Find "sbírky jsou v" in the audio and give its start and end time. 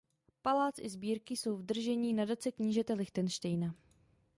0.89-1.63